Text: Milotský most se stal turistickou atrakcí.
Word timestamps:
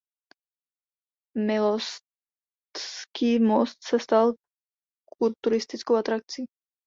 Milotský 1.37 3.31
most 3.47 3.77
se 3.83 3.99
stal 3.99 4.31
turistickou 5.43 5.95
atrakcí. 5.95 6.43